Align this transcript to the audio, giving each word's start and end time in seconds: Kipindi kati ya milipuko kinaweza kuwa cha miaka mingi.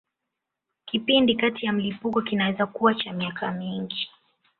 Kipindi 0.85 1.35
kati 1.35 1.65
ya 1.65 1.73
milipuko 1.73 2.21
kinaweza 2.21 2.65
kuwa 2.65 2.95
cha 2.95 3.13
miaka 3.13 3.51
mingi. 3.51 4.09